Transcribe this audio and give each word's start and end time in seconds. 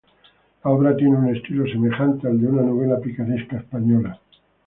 La 0.63 0.71
obra 0.71 0.95
tiene 0.97 1.15
un 1.15 1.29
estilo 1.29 1.63
semejante 1.67 2.27
al 2.27 2.41
de 2.41 2.47
una 2.47 2.63
novela 2.63 2.99
picaresca 2.99 3.57
española. 3.57 4.19